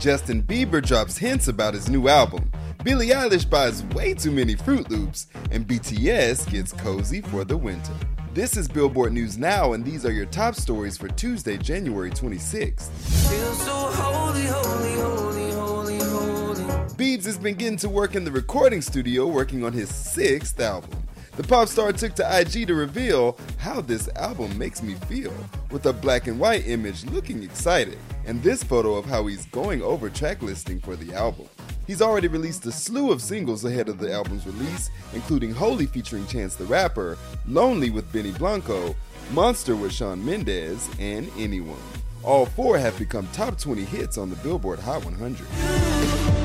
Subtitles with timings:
[0.00, 2.50] Justin Bieber drops hints about his new album.
[2.82, 7.92] Billie Eilish buys way too many Froot Loops, and BTS gets cozy for the winter.
[8.32, 12.88] This is Billboard News Now, and these are your top stories for Tuesday, January 26th.
[13.28, 16.64] Feel so holy, holy, holy, holy, holy.
[16.94, 20.99] Biebs has been getting to work in the recording studio working on his sixth album.
[21.36, 25.32] The pop star took to IG to reveal how this album makes me feel,
[25.70, 29.80] with a black and white image looking excited, and this photo of how he's going
[29.80, 31.48] over track listing for the album.
[31.86, 36.26] He's already released a slew of singles ahead of the album's release, including Holy featuring
[36.26, 38.94] Chance the Rapper, Lonely with Benny Blanco,
[39.32, 41.80] Monster with Shawn Mendes, and Anyone.
[42.22, 46.39] All four have become top 20 hits on the Billboard Hot 100.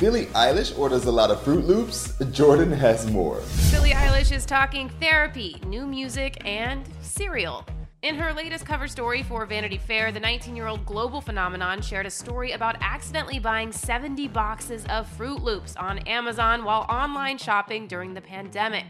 [0.00, 2.14] Billie Eilish orders a lot of Froot Loops.
[2.32, 3.42] Jordan has more.
[3.70, 7.66] Billie Eilish is talking therapy, new music, and cereal.
[8.00, 12.06] In her latest cover story for Vanity Fair, the 19 year old global phenomenon shared
[12.06, 17.86] a story about accidentally buying 70 boxes of Froot Loops on Amazon while online shopping
[17.86, 18.86] during the pandemic.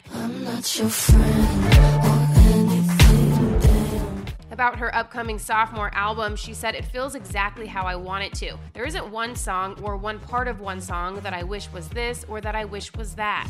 [4.50, 8.58] About her upcoming sophomore album, she said, It feels exactly how I want it to.
[8.72, 12.24] There isn't one song or one part of one song that I wish was this
[12.28, 13.48] or that I wish was that.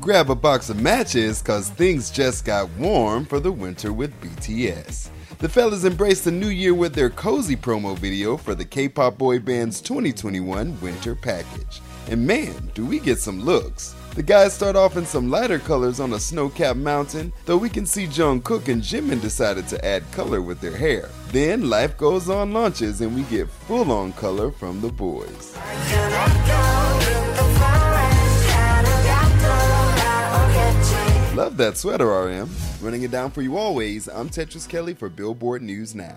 [0.00, 5.08] Grab a box of matches cause things just got warm for the winter with BTS.
[5.38, 9.38] The fellas embraced the new year with their cozy promo video for the K-pop boy
[9.38, 11.80] band's 2021 winter package.
[12.10, 13.94] And man, do we get some looks.
[14.14, 17.86] The guys start off in some lighter colors on a snow-capped mountain, though we can
[17.86, 21.08] see Jungkook and Jimin decided to add color with their hair.
[21.28, 25.56] Then life goes on launches and we get full-on color from the boys.
[31.36, 32.50] Love that sweater, RM.
[32.82, 36.16] Running it down for you always, I'm Tetris Kelly for Billboard News Now.